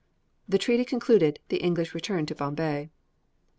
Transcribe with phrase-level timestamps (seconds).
[0.49, 2.89] The treaty concluded, the English returned to Bombay.